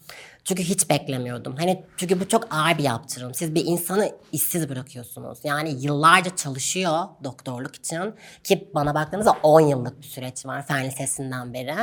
[0.44, 1.56] Çünkü hiç beklemiyordum.
[1.56, 3.34] Hani çünkü bu çok ağır bir yaptırım.
[3.34, 5.38] Siz bir insanı işsiz bırakıyorsunuz.
[5.44, 11.54] Yani yıllarca çalışıyor doktorluk için ki bana baktığınızda 10 yıllık bir süreç var fen lisesinden
[11.54, 11.74] beri.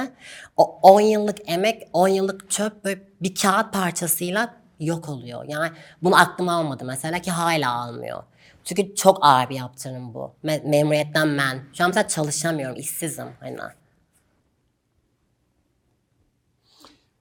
[0.58, 5.46] O 10 yıllık emek, 10 yıllık çöp böyle bir kağıt parçasıyla yok oluyor.
[5.48, 5.72] Yani
[6.04, 8.24] bunu aklıma almadı mesela ki hala almıyor.
[8.64, 10.34] Çünkü çok ağır bir yaptırım bu.
[10.44, 11.64] Me- memuriyetten ben.
[11.74, 13.28] Şu an mesela çalışamıyorum, işsizim.
[13.40, 13.58] Hani.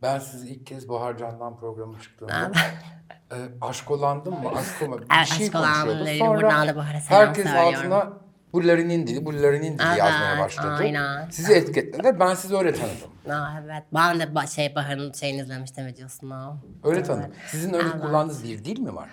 [0.02, 2.52] Ben sizi ilk kez Bahar Can'dan programa çıktığımda
[3.32, 4.50] e, aşk olandım mı?
[4.56, 5.00] Aşk olma.
[5.00, 6.18] Bir Evet, şey dedi.
[6.18, 6.66] Sonra
[7.08, 8.12] herkes altına
[8.52, 10.76] bu Larry'nin dili, bu Larry'nin dili Evet, yazmaya başladı.
[10.78, 11.30] aynen.
[11.30, 12.20] Sizi etiketlediler.
[12.20, 13.10] Ben sizi öyle tanıdım.
[13.32, 13.82] Aa, evet.
[13.94, 16.56] Ben de şey Bahar'ın şeyini izlemiştim videosunu.
[16.84, 17.32] Öyle tanıdım.
[17.46, 19.08] Sizin öyle kullandığınız bir dil mi var?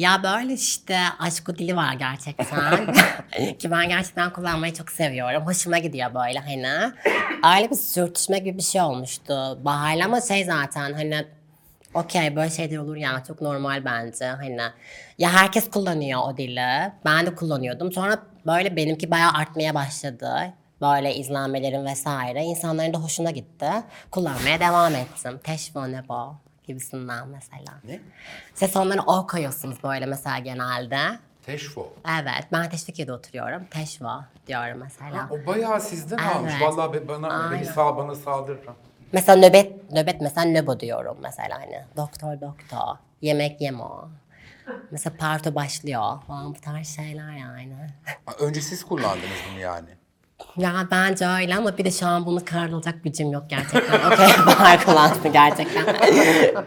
[0.00, 2.92] Ya böyle işte aşk o dili var gerçekten.
[3.58, 5.46] Ki ben gerçekten kullanmayı çok seviyorum.
[5.46, 6.92] Hoşuma gidiyor böyle hani.
[7.56, 9.58] Öyle bir sürtüşme gibi bir şey olmuştu.
[9.64, 11.26] Bahar'la ama şey zaten hani
[11.94, 14.62] okey böyle şeyler olur ya çok normal bence hani.
[15.18, 16.92] Ya herkes kullanıyor o dili.
[17.04, 17.92] Ben de kullanıyordum.
[17.92, 20.52] Sonra böyle benimki bayağı artmaya başladı.
[20.80, 22.44] Böyle izlenmelerim vesaire.
[22.44, 23.70] İnsanların da hoşuna gitti.
[24.10, 25.40] Kullanmaya devam ettim.
[25.44, 27.78] Teşvo ne bu gibisinden mesela.
[27.84, 28.00] Ne?
[28.54, 30.98] Ses onları o koyuyorsunuz böyle mesela genelde.
[31.46, 31.92] Teşfo.
[32.20, 33.64] Evet ben Teşvikiye'de oturuyorum.
[33.64, 35.28] Teşva diyorum mesela.
[35.30, 36.52] O bayağı sizden almış.
[36.52, 36.62] Evet.
[36.62, 38.74] Vallahi be- bana beni sağ bana saldırırım.
[39.12, 41.84] Mesela nöbet, nöbet mesela nöbo diyorum mesela hani.
[41.96, 44.08] Doktor doktor, yemek yemo.
[44.90, 47.76] Mesela parto başlıyor falan bu tarz şeyler yani.
[48.40, 49.88] Önce siz kullandınız bunu yani.
[50.56, 54.10] Ya bence öyle ama bir de şu an bunu kararılacak gücüm yok gerçekten.
[54.12, 55.86] Okey bahar kullansın gerçekten.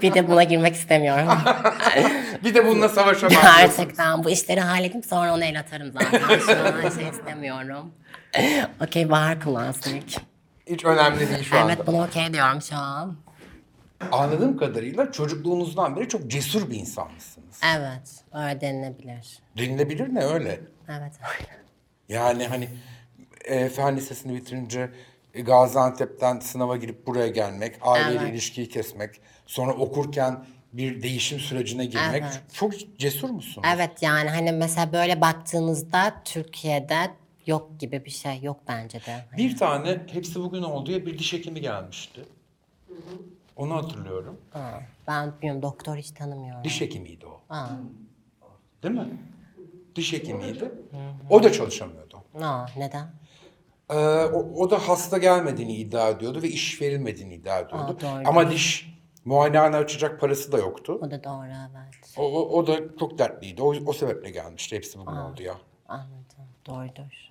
[0.02, 1.28] bir de buna girmek istemiyorum.
[2.44, 3.56] Bir de bununla savaşamazsınız.
[3.58, 6.40] Gerçekten bu işleri halledeyim sonra onu el atarım zaten.
[6.40, 7.92] Şu an şey istemiyorum.
[8.82, 10.14] Okey bahar kullansın ilk.
[10.68, 11.74] Hiç önemli değil şu anda.
[11.74, 13.18] Evet bunu okey diyorum şu an.
[14.12, 17.60] Anladığım kadarıyla çocukluğunuzdan beri çok cesur bir insanmışsınız.
[17.76, 19.40] Evet öyle denilebilir.
[19.58, 20.62] Denilebilir ne öyle?
[20.90, 21.64] Evet öyle.
[22.10, 22.70] Yani hani
[23.44, 24.92] e, fen lisesini bitirince
[25.34, 28.34] e, Gaziantep'ten sınava girip buraya gelmek, aileyle Evet.
[28.34, 32.24] ilişkiyi kesmek, sonra okurken bir değişim sürecine girmek.
[32.24, 32.42] Evet.
[32.54, 33.68] Çok cesur musunuz?
[33.76, 37.12] Evet yani hani mesela böyle baktığınızda Türkiye'de
[37.46, 39.26] yok gibi bir şey yok bence de.
[39.38, 42.26] Bir tane hepsi bugün oldu ya bir diş hekimi gelmişti.
[43.56, 44.38] Onu hatırlıyorum.
[44.52, 46.64] Ha, ben bilmiyorum doktor hiç tanımıyorum.
[46.64, 47.42] Diş hekimiydi o.
[47.48, 47.70] Ha.
[48.84, 49.08] Değil mi?
[49.96, 50.72] Diş hekimiydi.
[51.30, 52.18] O da çalışamıyordu.
[52.40, 53.08] No, neden?
[53.94, 57.98] Ee, o, o da hasta gelmediğini iddia ediyordu ve iş verilmediğini iddia ediyordu.
[57.98, 58.24] Aa, doğru.
[58.26, 58.94] Ama diş
[59.26, 61.00] muayenehane açacak parası da yoktu.
[61.02, 62.14] O da doğru evet.
[62.18, 63.62] O, o, o da çok dertliydi.
[63.62, 64.76] O, o sebeple gelmişti.
[64.76, 65.56] Hepsi bugün oldu ya.
[65.88, 66.14] Anladım.
[66.66, 67.30] Doğrudur.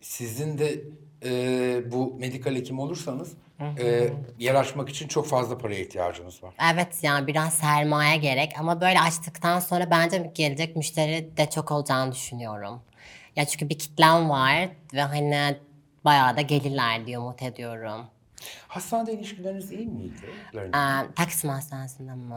[0.00, 0.80] sizin de
[1.24, 3.32] e, bu medikal hekim olursanız
[3.78, 6.54] e, yer açmak için çok fazla paraya ihtiyacınız var.
[6.74, 12.12] Evet yani biraz sermaye gerek ama böyle açtıktan sonra bence gelecek müşteri de çok olacağını
[12.12, 12.80] düşünüyorum.
[13.36, 15.56] Ya çünkü bir kitlem var ve hani
[16.04, 18.06] bayağı da gelirler diye umut ediyorum.
[18.68, 20.12] Hastanede ilişkileriniz iyi miydi?
[20.54, 22.34] Ee, Taksim Hastanesi'nde mi?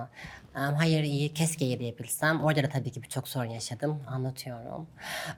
[0.54, 2.44] Hayır iyi, keşke iyi diyebilsem.
[2.44, 4.88] Orada da tabii ki birçok sorun yaşadım, anlatıyorum.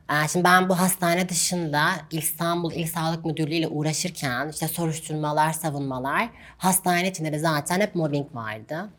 [0.10, 6.30] Ee, şimdi ben bu hastane dışında İstanbul İl Sağlık Müdürlüğü ile uğraşırken işte soruşturmalar, savunmalar,
[6.58, 8.90] hastane içinde de zaten hep mobbing vardı.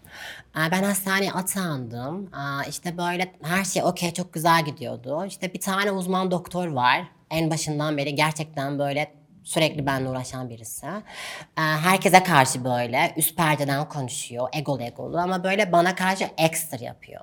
[0.57, 2.31] Ee, ben hastaneye atandım.
[2.35, 5.25] Ee, işte böyle her şey okey, çok güzel gidiyordu.
[5.27, 7.03] İşte bir tane uzman doktor var.
[7.31, 9.18] En başından beri gerçekten böyle
[9.49, 10.87] Sürekli benimle uğraşan birisi.
[10.87, 14.49] Ee, herkese karşı böyle üst perdeden konuşuyor.
[14.53, 17.21] Egolu egolu ama böyle bana karşı ekstra yapıyor.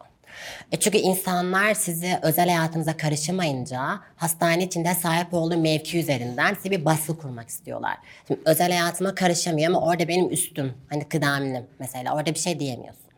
[0.71, 6.85] E çünkü insanlar sizi özel hayatınıza karışamayınca hastane içinde sahip olduğu mevki üzerinden size bir
[6.85, 7.97] baskı kurmak istiyorlar.
[8.27, 10.73] Şimdi özel hayatıma karışamıyor ama orada benim üstüm.
[10.89, 13.11] Hani kıdemlim mesela orada bir şey diyemiyorsun.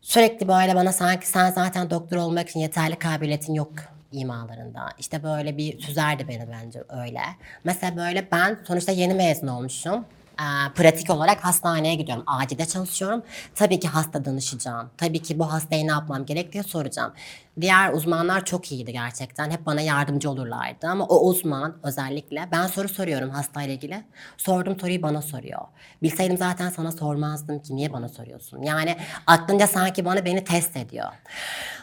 [0.00, 4.88] Sürekli böyle bana sanki sen zaten doktor olmak için yeterli kabiliyetin yok imalarında.
[4.98, 7.22] İşte böyle bir süzerdi beni bence öyle.
[7.64, 10.04] Mesela böyle ben sonuçta yeni mezun olmuşum.
[10.40, 12.24] Ee, pratik olarak hastaneye gidiyorum.
[12.26, 13.22] Acilde çalışıyorum.
[13.54, 14.90] Tabii ki hasta danışacağım.
[14.96, 17.12] Tabii ki bu hastaya ne yapmam gerek soracağım.
[17.60, 19.50] Diğer uzmanlar çok iyiydi gerçekten.
[19.50, 20.86] Hep bana yardımcı olurlardı.
[20.86, 24.04] Ama o uzman özellikle ben soru soruyorum hastayla ilgili.
[24.36, 25.60] Sorduğum soruyu bana soruyor.
[26.02, 27.76] Bilseydim zaten sana sormazdım ki.
[27.76, 28.62] Niye bana soruyorsun?
[28.62, 31.08] Yani aklınca sanki bana beni test ediyor.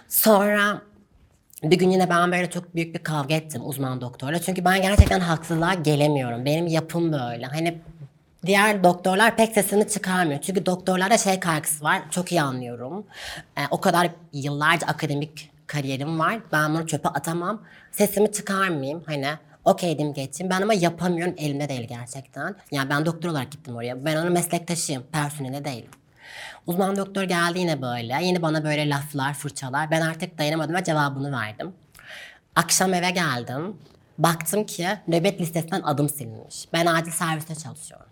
[0.08, 0.82] Sonra
[1.64, 4.40] bir gün yine ben böyle çok büyük bir kavga ettim uzman doktorla.
[4.40, 6.46] Çünkü ben gerçekten haksızlığa gelemiyorum.
[6.46, 7.46] Benim yapım böyle.
[7.46, 7.82] Hani
[8.46, 10.42] diğer doktorlar pek sesini çıkarmıyor.
[10.42, 12.02] Çünkü doktorlarda şey kaygısı var.
[12.12, 13.06] Çok iyi anlıyorum.
[13.58, 16.40] Ee, o kadar yıllarca akademik kariyerim var.
[16.52, 17.62] Ben bunu çöpe atamam.
[17.92, 19.04] Sesimi çıkarmayayım.
[19.06, 19.28] Hani
[19.66, 20.50] okey dedim geçeyim.
[20.52, 21.34] Ben ama yapamıyorum.
[21.38, 22.56] Elimde değil gerçekten.
[22.72, 24.06] Yani ben doktor olarak gittim oraya.
[24.06, 25.04] Ben onun meslektaşıyım.
[25.12, 25.90] Personeli değilim.
[26.68, 28.20] Uzman doktor geldi yine böyle.
[28.22, 29.92] Yine bana böyle laflar, fırçalar.
[29.92, 31.74] Ben artık dayanamadım ve cevabını verdim.
[32.56, 33.78] Akşam eve geldim.
[34.18, 36.66] Baktım ki nöbet listesinden adım silinmiş.
[36.74, 38.08] Ben acil serviste çalışıyorum.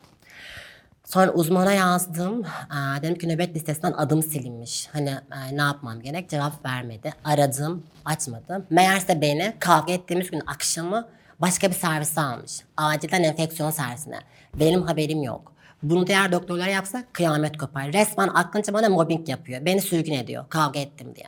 [1.05, 2.43] Sonra uzmana yazdım.
[2.69, 4.89] Aa, dedim ki nöbet listesinden adım silinmiş.
[4.93, 6.29] Hani e, ne yapmam gerek?
[6.29, 7.13] Cevap vermedi.
[7.23, 8.65] Aradım, açmadı.
[8.69, 11.07] Meğerse beni kavga ettiğimiz gün akşamı
[11.39, 12.51] başka bir servise almış.
[12.77, 14.19] Acilden enfeksiyon servisine.
[14.55, 15.50] Benim haberim yok.
[15.83, 17.93] Bunu diğer doktorlar yapsa kıyamet kopar.
[17.93, 19.65] Resmen aklınca bana mobbing yapıyor.
[19.65, 20.45] Beni sürgün ediyor.
[20.49, 21.27] Kavga ettim diye.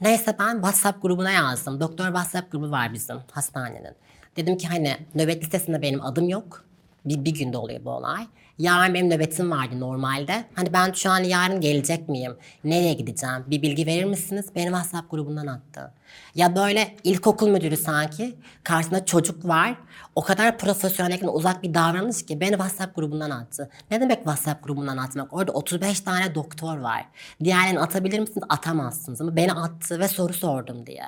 [0.00, 1.80] Neyse ben WhatsApp grubuna yazdım.
[1.80, 3.94] Doktor WhatsApp grubu var bizim hastanenin.
[4.36, 6.64] Dedim ki hani nöbet listesinde benim adım yok.
[7.04, 8.26] Bir, bir günde oluyor bu olay.
[8.58, 10.44] Yarın benim nöbetim vardı normalde.
[10.54, 12.36] Hani ben şu an yarın gelecek miyim?
[12.64, 13.44] Nereye gideceğim?
[13.46, 14.46] Bir bilgi verir misiniz?
[14.54, 15.92] Beni WhatsApp grubundan attı.
[16.34, 18.34] Ya böyle ilkokul müdürü sanki.
[18.64, 19.74] Karşısında çocuk var.
[20.14, 23.70] O kadar profesyonellikten uzak bir davranış ki beni WhatsApp grubundan attı.
[23.90, 25.32] Ne demek WhatsApp grubundan atmak?
[25.34, 27.04] Orada 35 tane doktor var.
[27.44, 28.44] Diğerlerini atabilir misiniz?
[28.48, 29.20] Atamazsınız.
[29.20, 31.04] Ama beni attı ve soru sordum diye.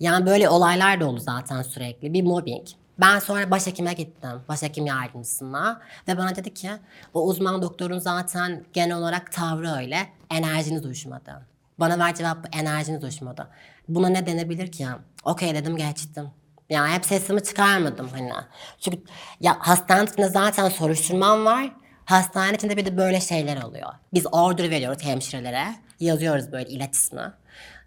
[0.00, 2.12] Yani böyle olaylar da oldu zaten sürekli.
[2.12, 2.66] Bir mobbing.
[3.00, 4.42] Ben sonra başhekime gittim.
[4.48, 5.80] Başhekim yardımcısına.
[6.08, 6.70] Ve bana dedi ki
[7.14, 10.06] o uzman doktorun zaten genel olarak tavrı öyle.
[10.30, 11.46] Enerjiniz uyuşmadı.
[11.78, 13.48] Bana ver cevap enerjiniz uyuşmadı.
[13.88, 14.86] Buna ne denebilir ki?
[15.24, 16.30] Okey dedim geçtim.
[16.70, 18.32] Yani hep sesimi çıkarmadım hani.
[18.80, 19.02] Çünkü
[19.40, 21.72] ya hastane zaten soruşturmam var.
[22.04, 23.92] Hastane içinde bir de böyle şeyler oluyor.
[24.14, 25.64] Biz order veriyoruz hemşirelere.
[26.00, 27.32] Yazıyoruz böyle ilaç ismi.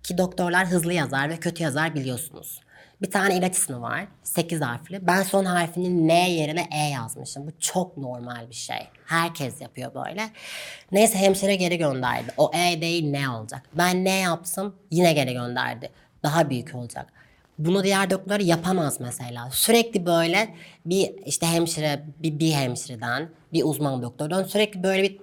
[0.03, 2.61] Ki doktorlar hızlı yazar ve kötü yazar biliyorsunuz.
[3.01, 4.07] Bir tane ilaç ismi var.
[4.23, 5.07] 8 harfli.
[5.07, 7.47] Ben son harfinin N yerine E yazmışım.
[7.47, 8.87] Bu çok normal bir şey.
[9.05, 10.29] Herkes yapıyor böyle.
[10.91, 12.31] Neyse hemşire geri gönderdi.
[12.37, 13.63] O E değil ne olacak.
[13.73, 15.89] Ben ne yapsam yine geri gönderdi.
[16.23, 17.07] Daha büyük olacak.
[17.59, 19.49] Bunu diğer doktorlar yapamaz mesela.
[19.51, 25.19] Sürekli böyle bir işte hemşire, bir, bir hemşireden, bir uzman doktordan sürekli böyle bir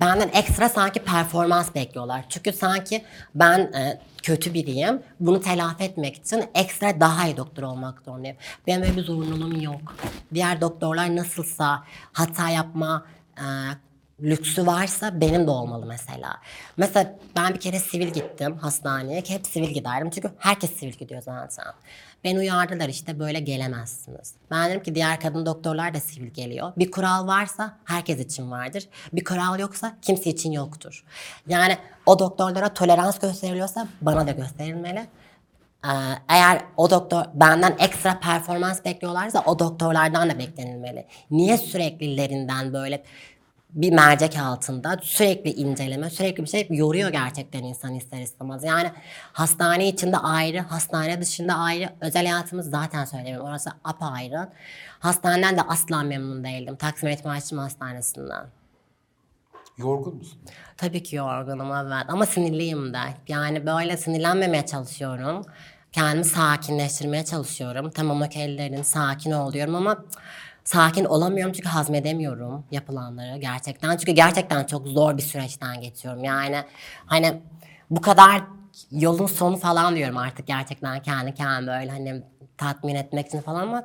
[0.00, 2.24] benden ekstra sanki performans bekliyorlar.
[2.28, 3.04] Çünkü sanki
[3.34, 5.02] ben e, kötü biriyim.
[5.20, 8.36] Bunu telafi etmek için ekstra daha iyi doktor olmak zorundayım.
[8.66, 9.96] Benim böyle bir zorunluluğum yok.
[10.34, 13.06] Diğer doktorlar nasılsa hata yapma
[13.38, 13.44] e,
[14.20, 16.36] lüksü varsa benim de olmalı mesela.
[16.76, 20.10] Mesela ben bir kere sivil gittim hastaneye hep sivil giderdim.
[20.10, 21.72] Çünkü herkes sivil gidiyor zaten.
[22.24, 24.34] Beni uyardılar işte böyle gelemezsiniz.
[24.50, 26.72] Ben dedim ki diğer kadın doktorlar da sivil geliyor.
[26.76, 28.88] Bir kural varsa herkes için vardır.
[29.12, 31.04] Bir kural yoksa kimse için yoktur.
[31.48, 35.06] Yani o doktorlara tolerans gösteriliyorsa bana da gösterilmeli.
[35.84, 35.88] Ee,
[36.28, 41.06] eğer o doktor benden ekstra performans bekliyorlarsa o doktorlardan da beklenilmeli.
[41.30, 43.02] Niye süreklilerinden böyle
[43.70, 48.64] bir mercek altında sürekli inceleme, sürekli bir şey yoruyor gerçekten insan ister istemez.
[48.64, 48.90] Yani
[49.32, 51.88] hastane içinde ayrı, hastane dışında ayrı.
[52.00, 53.46] Özel hayatımız zaten söylemiyorum.
[53.48, 54.48] Orası apayrı.
[54.98, 56.76] Hastaneden de asla memnun değildim.
[56.76, 58.46] Taksim Eğitim Araştırma Hastanesi'nden.
[59.78, 60.38] Yorgun musun?
[60.76, 62.98] Tabii ki yorgunum evet ama sinirliyim de.
[63.28, 65.46] Yani böyle sinirlenmemeye çalışıyorum.
[65.92, 67.90] Kendimi sakinleştirmeye çalışıyorum.
[67.90, 70.04] Tamam okeylerin sakin ol diyorum ama
[70.66, 73.96] sakin olamıyorum çünkü hazmedemiyorum yapılanları gerçekten.
[73.96, 76.24] Çünkü gerçekten çok zor bir süreçten geçiyorum.
[76.24, 76.56] Yani
[77.06, 77.42] hani
[77.90, 78.42] bu kadar
[78.90, 82.22] yolun sonu falan diyorum artık gerçekten kendi kendime böyle hani
[82.58, 83.84] tatmin etmek için falan ama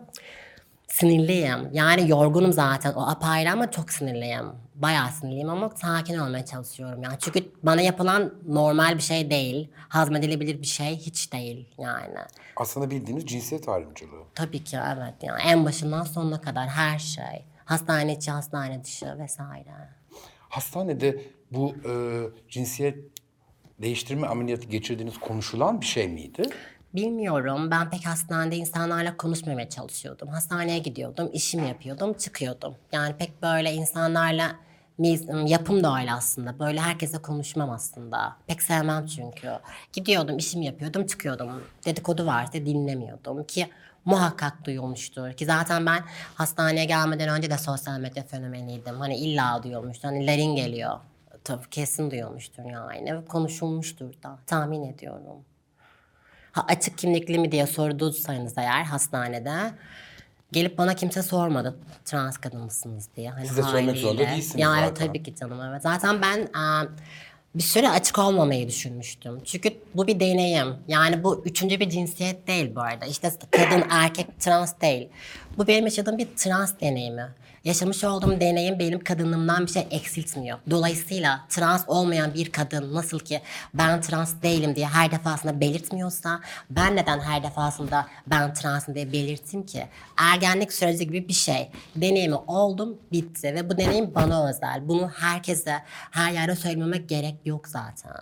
[0.91, 1.69] Sinirliyim.
[1.73, 2.93] Yani yorgunum zaten.
[2.93, 4.45] O apayrı ama çok sinirliyim.
[4.75, 7.15] Bayağı sinirliyim ama sakin olmaya çalışıyorum yani.
[7.19, 9.69] Çünkü bana yapılan normal bir şey değil.
[9.89, 12.17] Hazmedilebilir bir şey hiç değil yani.
[12.55, 14.23] Aslında bildiğiniz cinsiyet ayrımcılığı.
[14.35, 17.45] Tabii ki evet yani en başından sonuna kadar her şey.
[17.65, 19.89] Hastane içi, hastane dışı vesaire.
[20.49, 21.93] Hastanede bu e,
[22.49, 22.97] cinsiyet
[23.81, 26.43] değiştirme ameliyatı geçirdiğiniz konuşulan bir şey miydi?
[26.95, 27.71] Bilmiyorum.
[27.71, 30.27] Ben pek hastanede insanlarla konuşmamaya çalışıyordum.
[30.27, 32.75] Hastaneye gidiyordum, işimi yapıyordum, çıkıyordum.
[32.91, 34.55] Yani pek böyle insanlarla
[35.45, 36.59] yapım da öyle aslında.
[36.59, 38.35] Böyle herkese konuşmam aslında.
[38.47, 39.51] Pek sevmem çünkü.
[39.93, 41.63] Gidiyordum, işimi yapıyordum, çıkıyordum.
[41.85, 43.69] Dedikodu varsa dinlemiyordum ki
[44.05, 45.31] muhakkak duyulmuştur.
[45.33, 46.03] Ki zaten ben
[46.35, 48.95] hastaneye gelmeden önce de sosyal medya fenomeniydim.
[48.99, 50.07] Hani illa duyulmuştur.
[50.07, 50.99] Hani lerin geliyor.
[51.43, 53.25] Tabii kesin duyulmuştur yani.
[53.25, 55.45] Konuşulmuştur da tahmin ediyorum.
[56.51, 59.57] Ha, açık kimlikli mi diye sorduysanız eğer hastanede
[60.51, 63.29] gelip bana kimse sormadı trans kadın mısınız diye.
[63.29, 64.01] Hani Siz de söylemek haliyle.
[64.01, 65.07] zorunda değilsiniz Ya evet zaten.
[65.07, 65.81] tabii ki canım evet.
[65.81, 66.87] Zaten ben e,
[67.55, 69.41] bir süre açık olmamayı düşünmüştüm.
[69.45, 70.75] Çünkü bu bir deneyim.
[70.87, 73.05] Yani bu üçüncü bir cinsiyet değil bu arada.
[73.05, 75.09] İşte kadın, erkek, trans değil.
[75.57, 77.27] Bu benim yaşadığım bir trans deneyimi.
[77.63, 80.59] Yaşamış olduğum deneyim benim kadınlığımdan bir şey eksiltmiyor.
[80.69, 83.41] Dolayısıyla trans olmayan bir kadın nasıl ki
[83.73, 89.65] ben trans değilim diye her defasında belirtmiyorsa ben neden her defasında ben transım diye belirteyim
[89.65, 89.87] ki?
[90.17, 91.71] Ergenlik süreci gibi bir şey.
[91.95, 94.87] Deneyimi oldum bitti ve bu deneyim bana özel.
[94.87, 98.21] Bunu herkese her yerde söylememek gerek yok zaten.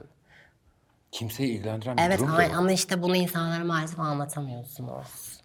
[1.11, 5.39] Kimseyi ilgilendiren bir Evet durum ama, ama işte bunu insanlara maalesef anlatamıyorsunuz.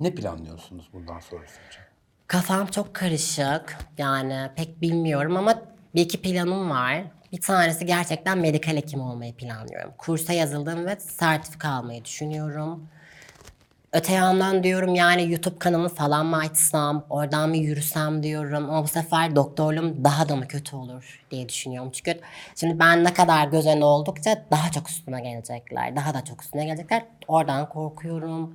[0.00, 1.91] Ne planlıyorsunuz bundan sonrası için?
[2.32, 3.78] Kafam çok karışık.
[3.98, 5.62] Yani pek bilmiyorum ama
[5.94, 7.02] bir iki planım var.
[7.32, 9.92] Bir tanesi gerçekten medikal hekim olmayı planlıyorum.
[9.98, 12.88] Kursa yazıldım ve sertifika almayı düşünüyorum.
[13.92, 18.70] Öte yandan diyorum yani YouTube kanalı falan mı açsam, oradan mı yürüsem diyorum.
[18.70, 21.90] Ama bu sefer doktorluğum daha da mı kötü olur diye düşünüyorum.
[21.90, 22.20] Çünkü
[22.56, 25.96] şimdi ben ne kadar göz önü oldukça daha çok üstüme gelecekler.
[25.96, 27.02] Daha da çok üstüne gelecekler.
[27.28, 28.54] Oradan korkuyorum.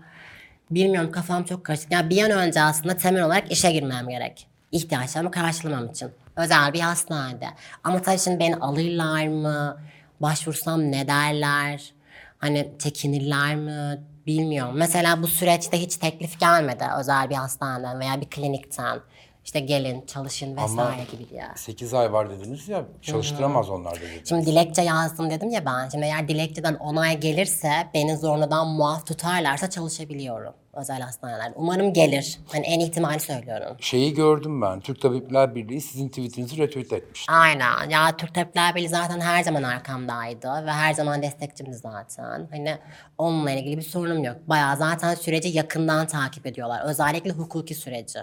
[0.71, 1.91] Bilmiyorum kafam çok karışık.
[1.91, 4.47] Yani bir an önce aslında temel olarak işe girmem gerek.
[4.71, 6.11] İhtiyaçlarımı karşılamam için.
[6.35, 7.47] Özel bir hastanede.
[7.83, 9.77] Ama tabii şimdi beni alırlar mı?
[10.19, 11.93] Başvursam ne derler?
[12.37, 13.99] Hani çekinirler mi?
[14.27, 14.75] Bilmiyorum.
[14.77, 18.99] Mesela bu süreçte hiç teklif gelmedi özel bir hastaneden veya bir klinikten.
[19.47, 21.43] İşte gelin, çalışın vesaire gibi diye.
[21.55, 24.29] 8 ay var dediniz ya çalıştıramaz onlar dediniz.
[24.29, 25.89] Şimdi dilekçe yazdım dedim ya ben.
[25.89, 31.53] Şimdi eğer dilekçeden onay gelirse beni zorladan muaf tutarlarsa çalışabiliyorum özel hastanelerde.
[31.55, 32.39] Umarım gelir.
[32.47, 33.77] Hani en ihtimali söylüyorum.
[33.79, 34.79] Şeyi gördüm ben.
[34.79, 37.31] Türk Tabipler Birliği sizin tweetinizi retweet etmişti.
[37.31, 37.89] Aynen.
[37.89, 42.47] Ya Türk Tabipler Birliği zaten her zaman arkamdaydı ve her zaman destekçimdi zaten.
[42.51, 42.77] Hani
[43.17, 44.35] onunla ilgili bir sorunum yok.
[44.47, 46.81] Bayağı zaten süreci yakından takip ediyorlar.
[46.85, 48.19] Özellikle hukuki süreci.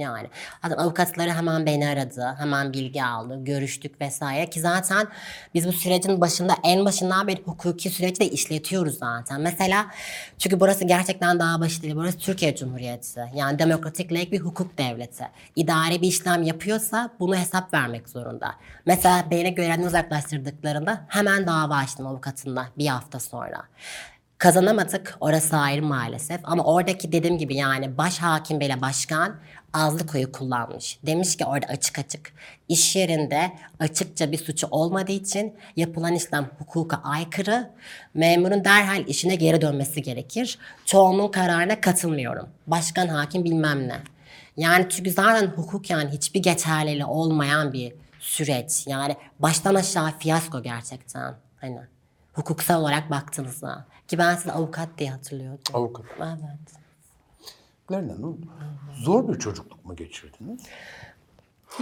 [0.00, 0.28] Yani
[0.62, 5.06] zaten avukatları hemen beni aradı, hemen bilgi aldı, görüştük vesaire ki zaten
[5.54, 9.40] biz bu sürecin başında en başından beri hukuki süreci de işletiyoruz zaten.
[9.40, 9.86] Mesela
[10.38, 13.20] çünkü burası gerçekten daha başı değil, burası Türkiye Cumhuriyeti.
[13.34, 15.24] Yani demokratik bir hukuk devleti.
[15.56, 18.54] İdari bir işlem yapıyorsa bunu hesap vermek zorunda.
[18.86, 23.62] Mesela beni görevden uzaklaştırdıklarında hemen dava açtım avukatımla bir hafta sonra.
[24.40, 29.36] Kazanamadık orası ayrı maalesef ama oradaki dediğim gibi yani baş hakim bile başkan
[29.72, 30.98] azlık oyu kullanmış.
[31.06, 32.32] Demiş ki orada açık açık
[32.68, 37.70] iş yerinde açıkça bir suçu olmadığı için yapılan işlem hukuka aykırı.
[38.14, 40.58] Memurun derhal işine geri dönmesi gerekir.
[40.84, 42.48] Çoğunluğun kararına katılmıyorum.
[42.66, 43.96] Başkan hakim bilmem ne.
[44.56, 48.86] Yani çünkü zaten hukuk yani hiçbir geçerliliği olmayan bir süreç.
[48.86, 51.34] Yani baştan aşağı fiyasko gerçekten.
[51.56, 51.78] Hani
[52.32, 53.86] hukuksal olarak baktığınızda.
[54.10, 55.62] Ki ben sizi avukat diye hatırlıyordum.
[55.74, 56.04] Avukat.
[56.18, 56.80] Evet.
[57.92, 58.40] Lerin Hanım,
[58.94, 60.60] zor bir çocukluk mu geçirdiniz?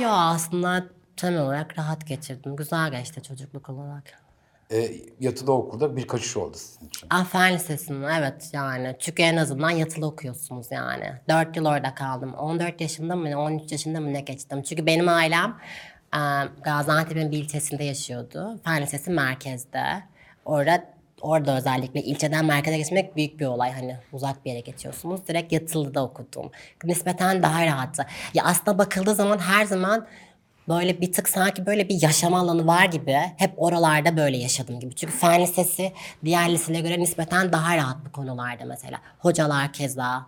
[0.01, 0.85] Ya aslında
[1.17, 2.57] temel olarak rahat geçirdim.
[2.57, 4.05] Güzel geçti çocukluk olarak.
[4.73, 7.07] e, yatılı okulda bir kaçış oldu sizin için.
[7.11, 8.97] Ah, Fen Lisesi'nin evet yani.
[8.99, 11.13] Çünkü en azından yatılı okuyorsunuz yani.
[11.29, 12.35] 4 yıl orada kaldım.
[12.35, 14.63] 14 yaşında mı ne 13 yaşında mı ne geçtim.
[14.63, 15.57] Çünkü benim ailem
[16.15, 16.21] e,
[16.65, 18.61] Gaziantep'in bir ilçesinde yaşıyordu.
[18.65, 20.03] Fen Lisesi merkezde.
[20.45, 23.73] Orada Orada özellikle ilçeden merkeze geçmek büyük bir olay.
[23.73, 25.29] Hani uzak bir yere geçiyorsunuz.
[25.29, 26.51] Direkt yatılıda okudum.
[26.85, 28.07] Nispeten daha rahattı.
[28.35, 30.07] Ya aslında bakıldığı zaman her zaman
[30.69, 33.19] böyle bir tık sanki böyle bir yaşama alanı var gibi.
[33.37, 34.95] Hep oralarda böyle yaşadım gibi.
[34.95, 35.93] Çünkü fen lisesi
[36.25, 39.01] diğer liselere göre nispeten daha rahat bu konularda mesela.
[39.19, 40.27] Hocalar keza.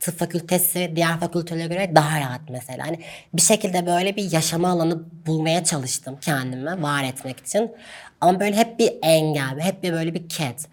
[0.00, 2.86] Tıp fakültesi diğer fakültelere göre daha rahat mesela.
[2.86, 3.00] Hani
[3.34, 7.72] bir şekilde böyle bir yaşama alanı bulmaya çalıştım kendime var etmek için.
[8.20, 10.68] Ama böyle hep bir engel, hep bir böyle bir ket.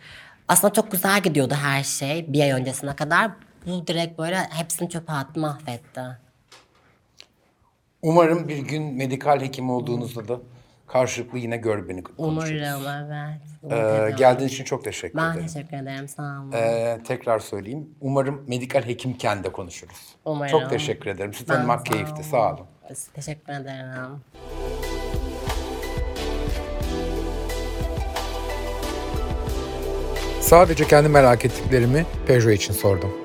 [0.48, 3.32] Aslında çok güzel gidiyordu her şey bir ay öncesine kadar.
[3.68, 6.02] Bu direkt böyle hepsini çöpe attı mahvetti.
[8.02, 10.40] Umarım bir gün medikal hekim olduğunuzda da
[10.88, 12.62] karşılıklı yine gör beni konuşuruz.
[12.82, 14.12] Umarım evet.
[14.14, 15.48] Ee, geldiğin için çok teşekkür Ben ederim.
[15.48, 16.52] teşekkür ederim sağ olun.
[16.52, 17.90] Ee, tekrar söyleyeyim.
[18.02, 20.16] Umarım medikal hekimken de konuşuruz.
[20.26, 20.52] Umarım.
[20.52, 21.34] Çok teşekkür ederim.
[21.34, 22.24] Sizi Ben tanımak sağ keyifti.
[22.24, 22.66] Sağ olun.
[23.14, 24.22] Teşekkür ederim.
[30.46, 33.25] Sadece kendi merak ettiklerimi Peugeot için sordum.